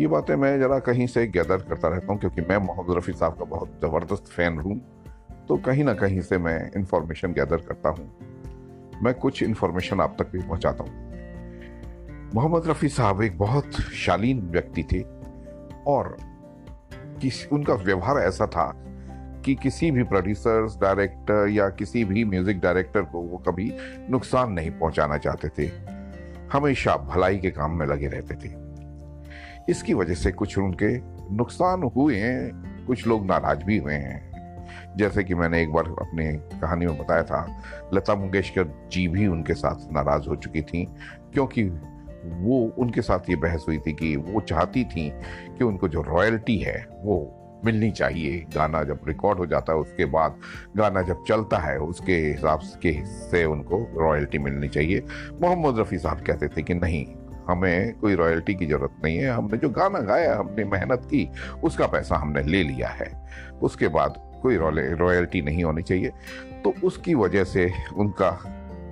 ये 0.00 0.06
बातें 0.06 0.34
मैं 0.36 0.58
ज़रा 0.60 0.78
कहीं 0.80 1.06
से 1.06 1.26
गैदर 1.26 1.62
करता 1.62 1.88
रहता 1.88 2.12
हूँ, 2.12 2.18
क्योंकि 2.20 2.40
मैं 2.40 2.56
मोहम्मद 2.58 2.96
रफ़ी 2.96 3.12
साहब 3.12 3.38
का 3.38 3.44
बहुत 3.46 3.80
ज़बरदस्त 3.82 4.26
फ़ैन 4.26 4.58
हूँ 4.58 4.78
तो 5.48 5.56
कहीं 5.56 5.84
ना 5.84 5.94
कहीं 5.94 6.20
से 6.20 6.38
मैं 6.38 6.70
इंफॉर्मेशन 6.76 7.32
गैदर 7.32 7.66
करता 7.68 7.88
हूँ। 7.88 9.00
मैं 9.02 9.14
कुछ 9.14 9.42
इन्फॉर्मेशन 9.42 10.00
आप 10.00 10.16
तक 10.18 10.30
भी 10.32 10.42
पहुँचाता 10.42 10.84
हूँ। 10.84 12.32
मोहम्मद 12.34 12.68
रफ़ी 12.68 12.88
साहब 12.90 13.22
एक 13.22 13.38
बहुत 13.38 13.80
शालीन 13.96 14.48
व्यक्ति 14.50 14.82
थे, 14.92 15.02
और 15.86 16.16
किस, 17.20 17.46
उनका 17.48 17.74
व्यवहार 17.74 18.18
ऐसा 18.18 18.46
था 18.46 18.72
कि 19.44 19.54
किसी 19.54 19.90
भी 19.90 20.02
प्रोड्यूसर्स 20.02 20.76
डायरेक्टर 20.80 21.48
या 21.48 21.68
किसी 21.68 22.04
भी 22.04 22.24
म्यूज़िक 22.24 22.60
डायरेक्टर 22.60 23.02
को 23.02 23.20
वो 23.20 23.38
कभी 23.38 23.72
नुकसान 24.10 24.52
नहीं 24.52 24.70
पहुंचाना 24.70 25.18
चाहते 25.18 25.48
थे। 25.48 25.70
हमेशा 26.52 26.96
भलाई 26.96 27.38
के 27.38 27.50
काम 27.50 27.70
में 27.70 27.86
लगे 27.86 28.06
रहते 28.06 28.34
थे। 28.34 28.54
इसकी 29.68 29.94
वजह 29.94 30.14
से 30.14 30.32
कुछ 30.32 30.58
उनके 30.58 30.96
नुकसान 31.34 31.82
हुए 31.82 32.16
हैं, 32.16 32.52
कुछ 32.86 33.06
लोग 33.06 33.26
नाराज़ 33.26 33.64
भी 33.64 33.78
हुए 33.78 33.94
हैं। 33.94 34.34
जैसे 34.96 35.24
कि 35.24 35.34
मैंने 35.34 35.62
एक 35.62 35.72
बार 35.72 35.84
अपने 35.84 36.32
कहानी 36.32 36.86
में 36.86 36.98
बताया 36.98 37.22
था, 37.22 37.62
लता 37.94 38.14
मंगेशकर 38.14 38.88
जी 38.92 39.08
भी 39.08 39.26
उनके 39.26 39.54
साथ 39.54 39.92
नाराज़ 39.92 40.28
हो 40.28 40.36
चुकी 40.36 40.62
थी, 40.62 40.88
क्योंकि 41.32 41.64
वो 42.24 42.74
उनके 42.78 43.02
साथ 43.02 43.18
ये 43.30 43.36
बहस 43.36 43.64
हुई 43.68 43.78
थी 43.78 43.92
कि 43.92 44.16
वो 44.16 44.40
चाहती 44.40 44.84
थी 44.84 45.12
कि 45.58 45.64
उनको 45.64 45.88
जो 45.88 46.02
रॉयल्टी 46.02 46.58
है, 46.58 46.86
वो 47.02 47.40
मिलनी 47.64 47.90
चाहिए। 47.90 48.44
गाना 48.54 48.82
जब 48.84 49.00
रिकॉर्ड 49.08 49.38
हो 49.38 49.46
जाता 49.46 49.72
है, 49.72 49.78
उसके 49.78 50.04
बाद 50.04 50.38
गाना 50.76 51.02
जब 51.02 51.24
चलता 51.28 51.58
है, 51.58 51.78
उसके 51.78 52.16
हिसाब 52.16 52.60
के 52.82 52.92
से 53.04 53.44
उनको 53.44 53.86
रॉयल्टी 53.96 54.38
मिलनी 54.38 54.68
चाहिए। 54.68 55.02
मोहम्मद 55.42 55.78
रफ़ी 55.78 55.98
साहब 55.98 56.20
कहते 56.20 56.48
थे 56.48 56.62
कि 56.62 56.74
नहीं, 56.74 57.06
हमें 57.48 57.98
कोई 57.98 58.14
रॉयल्टी 58.14 58.54
की 58.54 58.66
ज़रूरत 58.66 59.04
नहीं 59.04 59.16
है। 59.16 59.30
हमने 59.30 59.58
जो 59.58 59.68
गाना 59.68 59.98
गाया, 60.00 60.36
हमने 60.38 60.64
मेहनत 60.64 61.02
की, 61.04 61.28
उसका 61.64 61.86
पैसा 61.86 62.16
हमने 62.16 62.42
ले 62.42 62.62
लिया 62.62 62.88
है। 62.88 63.10
उसके 63.62 63.88
बाद 63.88 64.14
कोई 64.42 64.56
रॉयल्टी 64.94 65.42
नहीं 65.42 65.64
होनी 65.64 65.82
चाहिए। 65.82 66.12
तो 66.64 66.74
उसकी 66.84 67.14
वजह 67.14 67.44
से 67.44 67.70
उनका, 67.96 68.30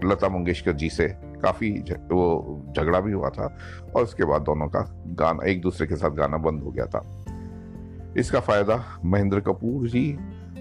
लता 0.04 0.28
मंगेशकर 0.28 0.72
जी 0.72 0.88
से 0.88 1.08
काफ़ी 1.42 1.70
वो 1.92 2.72
झगड़ा 2.76 3.00
भी 3.00 3.12
हुआ 3.12 3.28
था 3.30 3.56
और 3.96 4.02
उसके 4.02 4.24
बाद 4.24 4.42
दोनों 4.42 4.68
का 4.68 4.80
गाना, 5.06 5.46
एक 5.46 5.60
दूसरे 5.60 5.86
के 5.86 5.96
साथ 5.96 6.10
गाना 6.10 6.36
बंद 6.36 6.62
हो 6.62 6.70
गया 6.70 6.86
था। 6.86 7.00
इसका 8.16 8.40
फ़ायदा 8.40 9.00
महेंद्र 9.04 9.40
कपूर 9.40 9.88
जी 9.88 10.12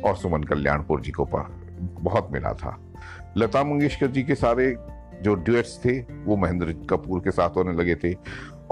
और 0.05 0.15
सुमन 0.17 0.43
कल्याणपुर 0.43 1.01
जी 1.01 1.11
को 1.11 1.25
बहुत 1.25 2.29
मिला 2.31 2.53
था। 2.53 2.77
लता 3.37 3.63
मंगेशकर 3.63 4.07
जी 4.07 4.23
के 4.23 4.35
सारे 4.35 4.75
जो 5.21 5.33
ड्यूएट्स 5.35 5.79
थे, 5.85 5.99
वो 5.99 6.35
महेंद्र 6.37 6.73
कपूर 6.89 7.19
के 7.19 7.31
साथ 7.31 7.49
होने 7.49 7.73
लगे 7.73 7.95
थे 7.95 8.13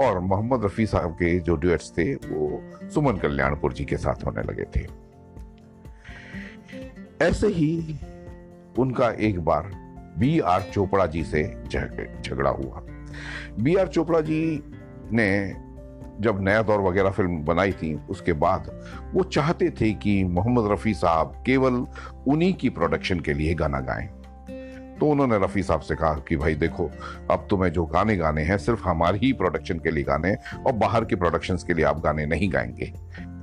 और 0.04 0.20
मोहम्मद 0.20 0.64
रफ़ी 0.64 0.86
साहब 0.86 1.12
के 1.12 1.38
जो 1.40 1.56
ड्यूएट्स 1.56 1.92
थे, 1.98 2.14
वो 2.14 2.62
सुमन 2.94 3.16
कल्याणपुर 3.16 3.72
जी 3.72 3.84
के 3.84 3.96
साथ 3.96 4.24
होने 4.26 4.42
लगे 4.42 4.64
थे। 4.76 4.86
ऐसे 7.24 7.46
ही 7.48 7.98
उनका 8.78 9.10
एक 9.20 9.40
बार 9.40 9.70
बी 10.18 10.38
आर 10.40 10.62
चोपड़ा 10.72 11.06
जी 11.06 11.22
से 11.24 11.42
झगड़ा 11.64 12.50
हुआ। 12.50 12.82
बी 13.60 13.74
आर 13.76 13.88
चोपड़ा 13.88 14.20
जी 14.20 14.62
ने 15.12 15.28
जब 16.20 16.40
नया 16.40 16.62
दौर 16.62 16.80
वगैरह 16.80 17.10
फ़िल्म 17.10 17.44
बनाई 17.44 17.72
थी, 17.72 17.94
उसके 18.10 18.32
बाद 18.32 18.84
वो 19.14 19.22
चाहते 19.22 19.70
थे 19.70 19.92
कि 19.92 20.24
मोहम्मद 20.24 20.72
रफ़ी 20.72 20.94
साहब 20.94 21.42
केवल 21.46 21.86
उन्हीं 22.28 22.54
की 22.54 22.68
प्रोडक्शन 22.68 23.20
के 23.20 23.32
लिए 23.32 23.54
गाना 23.54 23.80
गाएँ। 23.80 24.08
तो 24.98 25.06
उन्होंने 25.06 25.38
रफ़ी 25.38 25.62
साहब 25.62 25.80
से 25.80 25.94
कहा 25.94 26.14
कि 26.14 26.36
भाई 26.36 26.54
देखो, 26.54 26.90
अब 27.30 27.46
तुम्हें 27.50 27.72
जो 27.72 27.86
गाने 27.86 28.16
गाने 28.16 28.42
हैं, 28.42 28.58
सिर्फ़ 28.58 28.84
हमारी 28.84 29.18
ही 29.18 29.32
प्रोडक्शन 29.32 29.78
के 29.78 29.90
लिए 29.90 30.04
गाने 30.04 30.36
और 30.66 30.72
बाहर 30.72 31.04
के 31.04 31.16
प्रोडक्शन 31.16 31.56
के 31.56 31.74
लिए 31.74 31.84
आप 31.84 32.00
गाने 32.00 32.26
नहीं 32.26 32.52
गाएँगे। 32.52 32.92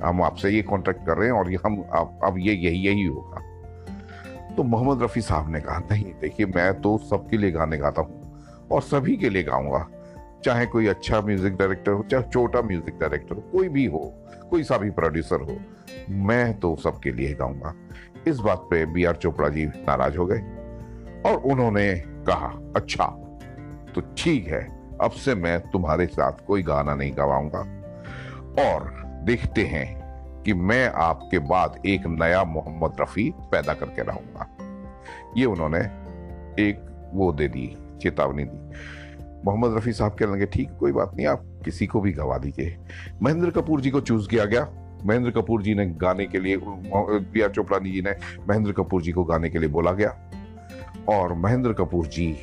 हम 0.03 0.21
आपसे 0.23 0.49
ये 0.49 0.61
कॉन्ट्रैक्ट 0.61 1.05
कर 1.05 1.17
रहे 1.17 1.29
हैं 1.29 1.35
और 1.35 1.53
हम 1.65 1.81
अब 2.23 2.35
ये 2.37 2.53
यही 2.53 2.87
यही 2.87 3.05
होगा। 3.05 3.41
तो 4.55 4.63
मोहम्मद 4.63 5.03
रफ़ी 5.03 5.21
साहब 5.21 5.51
ने 5.51 5.59
कहा, 5.59 5.79
नहीं, 5.79 6.05
देखिए, 6.21 6.45
मैं 6.45 6.81
तो 6.81 6.97
सबके 6.97 7.37
लिए 7.37 7.51
गाने 7.51 7.77
गाता 7.77 8.01
हूँ 8.01 8.39
और 8.71 8.81
सभी 8.81 9.17
के 9.17 9.29
लिए 9.29 9.43
गाऊँगा। 9.43 9.89
चाहे 10.45 10.65
कोई 10.65 10.87
अच्छा 10.87 11.19
म्यूज़िक 11.21 11.55
डायरेक्टर 11.57 11.91
हो, 11.91 12.03
चाहे 12.03 12.23
छोटा 12.23 12.61
म्यूज़िक 12.61 12.99
डायरेक्टर 12.99 13.35
हो, 13.35 13.41
कोई 13.51 13.69
भी 13.69 13.85
हो, 13.85 13.99
कोई 14.49 14.63
सा 14.63 14.77
भी 14.77 14.89
प्रोड्यूसर 14.91 15.41
हो, 15.41 15.57
मैं 16.09 16.59
तो 16.59 16.75
सबके 16.75 17.11
लिए 17.11 17.33
गाऊँगा। 17.33 17.73
इस 18.27 18.39
बात 18.39 18.67
पे 18.69 18.85
बी 18.85 19.03
आर 19.05 19.15
चोपड़ा 19.15 19.49
जी 19.49 19.65
नाराज़ 19.65 20.17
हो 20.17 20.25
गए 20.25 20.39
और 21.25 21.41
उन्होंने 21.45 21.93
कहा 22.27 22.47
अच्छा 22.75 23.05
तो 23.95 24.01
ठीक 24.17 24.47
है, 24.47 24.61
अब 25.01 25.11
से 25.13 25.35
मैं 25.35 25.59
तुम्हारे 25.71 26.05
साथ 26.07 26.45
कोई 26.47 26.63
गाना 26.63 26.95
नहीं 26.95 27.11
गवाऊँगा। 27.11 27.59
और 28.61 28.91
देखते 29.25 29.63
हैं 29.65 30.43
कि 30.43 30.53
मैं 30.53 30.87
आपके 30.97 31.39
बाद 31.47 31.81
एक 31.85 32.05
नया 32.09 32.43
मोहम्मद 32.43 32.97
रफी 33.01 33.29
पैदा 33.51 33.73
करके 33.73 34.01
रहूँगा। 34.01 34.47
ये 35.37 35.45
उन्होंने 35.45 35.79
एक 36.61 36.85
वो 37.13 37.31
दे 37.31 37.47
दी, 37.47 37.67
चेतावनी 38.01 38.43
दी। 38.43 38.96
मोहम्मद 39.45 39.77
रफ़ी 39.77 39.93
साहब 39.93 40.11
कहने 40.11 40.33
लगे 40.33 40.45
ठीक 40.45 40.71
कोई 40.79 40.91
बात 40.91 41.11
नहीं 41.15 41.27
आप 41.27 41.43
किसी 41.65 41.87
को 41.87 42.01
भी 42.01 42.11
गवा 42.11 42.37
दीजिए। 42.37 42.77
महेंद्र 43.23 43.49
कपूर 43.51 43.81
जी 43.81 43.89
को 43.89 44.01
चूज़ 44.01 44.29
किया 44.29 44.45
गया। 44.45 44.67
महेंद्र 45.05 45.31
कपूर 45.31 45.61
जी 45.61 45.73
ने 45.75 45.85
गाने 45.95 46.25
के 46.25 46.39
लिए 46.39 46.55
आर 46.55 47.51
चोपड़ानी 47.55 47.91
जी 47.91 48.01
ने 48.01 48.15
महेंद्र 48.49 48.71
कपूर 48.71 49.01
जी 49.01 49.11
को 49.11 49.23
गाने 49.23 49.49
के 49.49 49.59
लिए 49.59 49.69
बोला 49.69 49.91
गया। 49.91 50.09
और 51.09 51.33
महेंद्र 51.33 51.73
कपूर 51.73 52.07
जी 52.07 52.35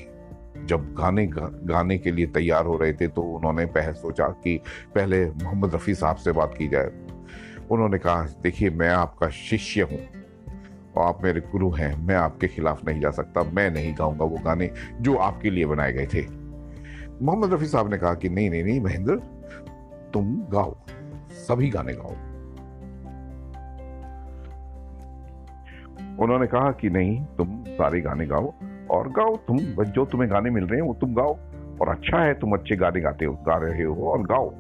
जब 0.64 0.94
गाने 0.98 1.26
गा, 1.26 1.48
गाने 1.64 1.98
के 1.98 2.10
लिए 2.10 2.26
तैयार 2.26 2.66
हो 2.66 2.76
रहे 2.76 2.92
थे 2.92 3.08
तो 3.08 3.22
उन्होंने 3.22 3.64
पहले 3.66 3.92
सोचा 3.92 4.28
कि 4.44 4.56
पहले 4.94 5.24
मोहम्मद 5.26 5.74
रफ़ी 5.74 5.94
साहब 5.94 6.16
से 6.16 6.32
बात 6.32 6.54
की 6.58 6.68
जाए। 6.68 6.90
उन्होंने 7.70 7.98
कहा 7.98 8.22
देखिए 8.42 8.70
मैं 8.70 8.88
आपका 8.88 9.28
शिष्य 9.30 9.82
हूँ 9.82 9.98
और 10.96 11.06
आप 11.06 11.22
मेरे 11.24 11.40
गुरु 11.40 11.70
हैं 11.70 11.94
मैं 12.06 12.16
आपके 12.16 12.48
खिलाफ 12.48 12.84
नहीं 12.84 13.00
जा 13.00 13.10
सकता 13.10 13.42
मैं 13.52 13.70
नहीं 13.70 13.94
गाऊँगा 13.98 14.24
वो 14.24 14.38
गाने 14.44 14.70
जो 15.00 15.16
आपके 15.16 15.50
लिए 15.50 15.66
बनाए 15.66 15.92
गए 15.92 16.06
थे। 16.14 16.22
मोहम्मद 17.22 17.52
रफ़ी 17.52 17.66
साहब 17.66 17.90
ने 17.90 17.98
कहा 17.98 18.14
कि 18.14 18.28
नहीं 18.28 18.50
नहीं 18.50 18.64
नहीं, 18.64 18.80
महेंद्र, 18.80 19.16
तुम 20.14 20.46
गाओ, 20.52 20.76
सभी 21.30 21.70
गाने 21.70 21.92
गाओ। 21.92 22.12
उन्होंने 26.22 26.46
कहा 26.46 26.70
कि 26.72 26.90
नहीं, 26.90 27.24
तुम 27.24 27.64
सारे 27.68 28.00
गाने 28.00 28.26
गाओ, 28.26 28.54
और 28.90 29.08
गाओ, 29.08 29.36
तुम, 29.36 29.58
जो 29.84 30.04
तुम्हें 30.04 30.30
गाने 30.30 30.50
मिल 30.50 30.64
रहे 30.64 30.80
हैं, 30.80 30.88
वो 30.88 30.94
तुम 30.94 31.14
गाओ, 31.14 31.38
और 31.80 31.88
अच्छा 31.88 32.18
है, 32.18 32.34
तुम 32.34 32.52
अच्छे 32.52 32.76
गाने 32.76 33.00
गाते 33.00 33.24
हो, 33.24 33.34
गा 33.34 33.56
रहे 33.56 33.82
हो, 33.82 34.10
और 34.10 34.22
गाओ। 34.22 34.54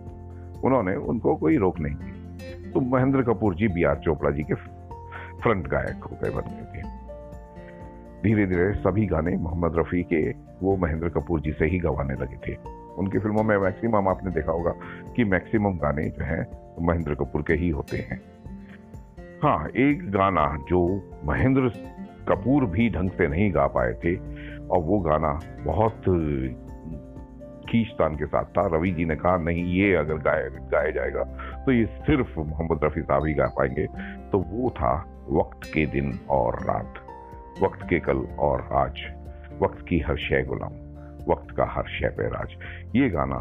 उन्होंने 0.64 0.96
उनको 0.96 1.36
कोई 1.36 1.56
रोक 1.56 1.80
नहीं 1.80 1.94
की 1.94 2.14
तो 2.70 2.80
महेंद्र 2.80 3.22
कपूर 3.22 3.54
जी, 3.54 3.68
बी 3.68 3.84
आर 3.84 3.98
चोपड़ा 3.98 4.30
जी 4.30 4.42
के 4.42 4.54
फ्रंट 4.54 5.68
गायक 5.68 6.04
हो 6.04 6.16
गए, 6.22 6.30
बन 6.30 6.40
गए 6.40 6.82
थे। 6.82 6.93
धीरे 8.24 8.46
धीरे 8.46 8.72
सभी 8.72 9.06
गाने 9.06 9.36
मोहम्मद 9.36 9.72
रफ़ी 9.76 10.02
के, 10.02 10.20
वो 10.62 10.76
महेंद्र 10.76 11.08
कपूर 11.08 11.40
जी 11.40 11.52
से 11.52 11.66
ही 11.66 11.78
गवाने 11.78 12.14
लगे 12.14 12.36
थे। 12.46 12.56
उनकी 12.98 13.18
फ़िल्मों 13.18 13.42
में 13.42 13.56
मैक्सिमम 13.58 14.08
आपने 14.08 14.30
देखा 14.30 14.52
होगा 14.52 14.72
कि 15.16 15.24
मैक्सिमम 15.24 15.78
गाने 15.78 16.08
जो 16.08 16.24
हैं, 16.24 16.46
महेंद्र 16.86 17.14
कपूर 17.14 17.42
के 17.42 17.54
ही 17.54 17.68
होते 17.68 17.96
हैं। 17.96 18.20
हाँ 19.42 19.68
एक 19.68 20.10
गाना 20.10 20.46
जो 20.68 20.80
महेंद्र 21.24 21.72
कपूर 22.28 22.64
भी 22.66 22.88
ढंग 22.90 23.10
से 23.10 23.28
नहीं 23.28 23.50
गा 23.54 23.66
पाए 23.66 23.92
थे, 23.94 24.16
और 24.66 24.82
वो 24.82 24.98
गाना 25.00 25.38
बहुत 25.64 26.00
खींचतान 27.68 28.16
के 28.16 28.26
साथ 28.26 28.44
था। 28.44 28.66
रवि 28.66 28.90
जी 28.90 29.04
ने 29.04 29.16
कहा, 29.16 29.36
नहीं, 29.36 29.64
ये 29.74 29.94
अगर 29.94 30.18
गाया 30.22 30.48
गाया 30.72 30.90
जाएगा 30.90 31.22
तो 31.66 31.72
ये 31.72 31.86
सिर्फ़ 31.86 32.38
मोहम्मद 32.38 32.84
रफ़ी 32.84 33.02
साहब 33.02 33.26
ही 33.26 33.34
गा 33.34 33.46
पाएँगे। 33.58 33.86
तो 34.32 34.38
वो 34.40 34.70
था 34.70 34.94
वक्त 35.30 35.72
के 35.74 35.86
दिन 35.86 36.18
और 36.30 36.62
रात। 36.62 37.03
वक्त 37.62 37.82
के 37.88 37.98
कल 38.00 38.18
और 38.38 38.68
आज। 38.72 39.00
वक्त 39.62 39.84
की 39.88 39.98
हर 39.98 40.16
शय 40.16 40.42
गुलाम, 40.42 40.72
वक्त 41.28 41.54
का 41.56 41.64
हर 41.64 41.88
शय 41.88 42.08
पे 42.08 42.28
राज 42.28 42.54
ये 42.96 43.08
गाना 43.08 43.36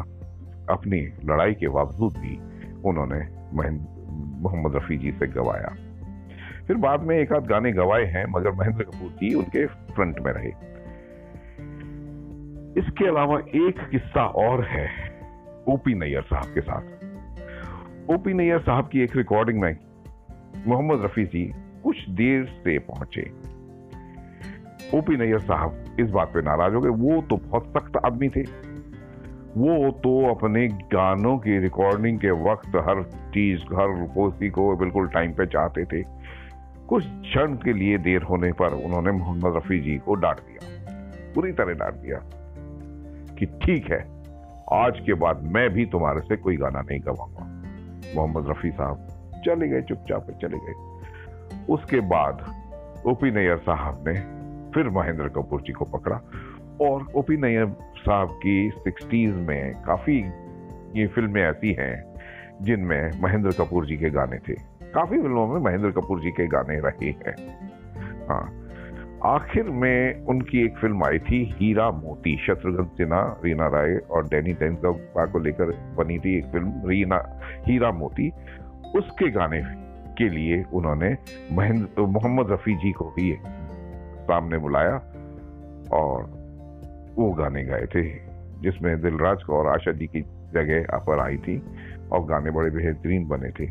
अपनी 0.70 1.00
लड़ाई 1.24 1.54
के 1.54 1.68
बावजूद 1.68 2.16
भी 2.16 2.36
उन्होंने 2.82 3.20
मोहम्मद 4.42 4.76
रफ़ी 4.76 4.96
जी 4.96 5.12
से 5.12 5.26
गवाया। 5.26 5.74
फिर 6.66 6.76
बाद 6.76 7.02
में 7.02 7.16
एक 7.18 7.32
आध 7.32 7.46
गाने 7.46 7.72
गवाए 7.72 8.04
हैं, 8.04 8.24
मगर 8.28 8.52
महेंद्र 8.52 8.82
कपूर 8.82 9.10
जी 9.10 9.34
उनके 9.34 9.66
फ्रंट 9.66 10.20
में 10.20 10.32
रहे। 10.32 10.52
इसके 12.80 13.08
अलावा 13.08 13.38
एक 13.38 13.88
किस्सा 13.90 14.26
और 14.26 14.64
है 14.64 14.88
ओपी 15.68 15.94
नैयर 15.94 16.22
साहब 16.22 16.54
के 16.54 16.60
साथ। 16.60 18.12
ओपी 18.14 18.34
नैयर 18.34 18.58
साहब 18.58 18.88
की 18.88 19.00
एक 19.00 19.16
रिकॉर्डिंग 19.16 19.60
में 19.60 19.76
मोहम्मद 20.66 21.04
रफी 21.04 21.24
जी 21.24 21.44
कुछ 21.84 22.08
देर 22.10 22.44
से 22.64 22.78
पहुँचे। 22.78 23.53
ओपी 24.94 25.16
नैयर 25.16 25.38
साहब, 25.38 25.96
इस 26.00 26.10
बात 26.10 26.28
पे 26.28 26.42
नाराज़ 26.42 26.74
हो 26.74 26.80
गए। 26.80 26.90
वो 26.90 27.22
तो 27.22 27.36
बहुत 27.36 27.68
सख्त 27.68 27.96
आदमी 28.06 28.28
थे। 28.28 28.42
वो 29.56 29.90
तो 29.90 30.34
अपने 30.34 30.68
गानों 30.68 31.38
की 31.38 31.58
रिकॉर्डिंग 31.58 32.18
के 32.18 32.30
वक्त 32.30 32.68
हर 32.68 33.02
चीज़, 33.02 33.60
हर 33.60 34.08
कोसी 34.14 34.50
को 34.50 34.76
बिल्कुल 34.76 35.08
टाइम 35.08 35.32
पे 35.32 35.46
चाहते 35.46 35.84
थे। 35.84 36.02
कुछ 36.88 37.04
क्षण 37.06 37.54
के 37.54 37.72
लिए 37.72 37.98
देर 37.98 38.22
होने 38.22 38.52
पर 38.52 38.74
उन्होंने 38.74 39.10
मोहम्मद 39.10 39.56
रफी 39.56 39.80
जी 39.80 39.98
को 39.98 40.14
डांट 40.14 40.36
दिया। 40.36 40.68
पूरी 41.34 41.52
तरह 41.52 41.72
डांट 41.72 41.94
दिया 41.94 42.18
कि 43.38 43.46
ठीक 43.46 43.90
है, 43.90 43.98
आज 44.72 45.00
के 45.06 45.14
बाद 45.14 45.42
मैं 45.42 45.70
भी 45.70 45.86
तुम्हारे 45.86 46.20
से 46.20 46.36
कोई 46.36 46.56
गाना 46.56 46.80
नहीं 46.80 47.00
गवाऊँगा। 47.00 47.44
मोहम्मद 48.16 48.50
रफी 48.50 48.70
साहब 48.70 49.08
चले 49.46 49.68
गए, 49.68 49.82
चुपचाप 49.82 50.30
चले 50.30 50.58
गए। 50.58 50.74
उसके 51.68 52.00
बाद 52.00 52.44
ओपी 53.06 53.30
नैयर 53.30 53.56
साहब 53.56 54.04
ने 54.08 54.43
फिर 54.74 54.88
महेंद्र 54.90 55.28
कपूर 55.28 55.60
जी 55.60 55.72
को 55.72 55.84
पकड़ा 55.84 56.20
और 56.80 57.06
ओपी 57.14 57.36
नैयर 57.36 57.66
साहब 57.98 58.28
की 58.42 58.70
सिक्सटीज 58.78 59.34
में 59.34 59.74
काफ़ी 59.82 60.18
ये 60.96 61.06
फ़िल्में 61.06 61.42
ऐसी 61.42 61.72
हैं 61.72 61.94
जिनमें 62.62 63.10
महेंद्र 63.22 63.50
कपूर 63.50 63.86
जी 63.86 63.96
के 63.96 64.10
गाने 64.10 64.38
थे। 64.38 64.54
काफ़ी 64.94 65.18
फ़िल्मों 65.18 65.46
में 65.48 65.60
महेंद्र 65.60 65.90
कपूर 65.90 66.20
जी 66.20 66.30
के 66.30 66.46
गाने 66.46 66.78
रहे 66.80 67.10
हैं। 67.10 67.34
हाँ 68.28 68.60
आखिर 69.24 69.64
में 69.64 70.24
उनकी 70.24 70.64
एक 70.64 70.76
फ़िल्म 70.78 71.04
आई 71.04 71.18
थी 71.18 71.38
हीरा 71.58 71.90
मोती, 71.90 72.36
शत्रुघ्न 72.36 72.84
सिन्हा, 72.84 73.20
रीना 73.44 73.66
राय 73.66 73.96
और 74.10 74.26
डैनी 74.28 74.52
डेंजर 74.52 75.26
को 75.26 75.38
लेकर 75.38 75.70
बनी 75.96 76.18
थी 76.18 76.36
एक 76.38 76.46
फ़िल्म 76.46 76.82
रीना, 76.86 77.22
हीरा 77.66 77.90
मोती। 77.92 78.30
उसके 78.96 79.30
गाने 79.30 79.62
के 80.18 80.28
लिए 80.28 80.62
उन्होंने 80.72 81.16
महेंद्र, 81.52 82.02
मोहम्मद 82.02 82.50
रफी 82.50 82.74
जी 82.74 82.92
को 82.92 83.04
भी 83.04 83.30
सामने 84.24 84.58
बुलाया 84.58 84.96
और 85.92 86.22
वो 87.16 87.30
गाने 87.32 87.64
गाए 87.64 87.86
थे, 87.86 88.02
जिसमें 88.60 89.00
दिलराज 89.00 89.42
को 89.42 89.56
और 89.56 89.66
आशा 89.66 89.92
जी 89.92 90.06
की 90.06 90.20
जगह 90.54 90.98
पर 90.98 91.20
आई 91.20 91.36
थी 91.36 91.58
और 92.12 92.24
गाने 92.24 92.50
बड़े 92.50 92.70
बेहतरीन 92.70 93.26
बने 93.28 93.50
थे। 93.50 93.66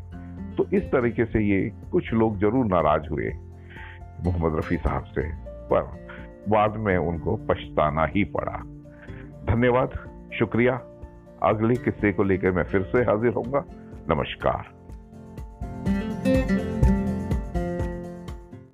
तो 0.55 0.65
इस 0.74 0.83
तरीके 0.83 1.25
से 1.25 1.39
ये 1.39 1.72
कुछ 1.92 2.13
लोग 2.13 2.37
ज़रूर 2.39 2.66
नाराज़ 2.66 3.09
हुए 3.09 3.31
मोहम्मद 4.25 4.57
रफ़ी 4.57 4.77
साहब 4.77 5.03
से, 5.03 5.22
पर 5.72 5.81
बाद 6.50 6.77
में 6.77 6.98
उनको 6.98 7.35
पछताना 7.50 8.05
ही 8.05 8.24
पड़ा। 8.24 8.57
धन्यवाद, 9.53 9.89
शुक्रिया। 10.39 10.75
अगले 11.44 11.75
किस्से 11.75 12.11
को 12.13 12.24
लेकर 12.24 12.51
मैं 12.51 12.63
फिर 12.63 12.81
से 12.81 13.03
हाजिर 13.03 13.33
होऊँगा। 13.33 13.66
नमस्कार। 14.09 14.73